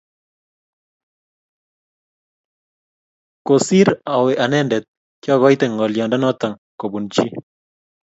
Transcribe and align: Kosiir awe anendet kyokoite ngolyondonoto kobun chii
Kosiir 3.45 3.89
awe 4.13 4.31
anendet 4.43 4.85
kyokoite 5.23 5.65
ngolyondonoto 5.71 6.47
kobun 6.79 7.05
chii 7.13 7.31